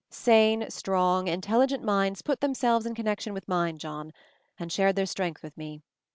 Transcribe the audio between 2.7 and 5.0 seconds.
in connection with mine, John, and shared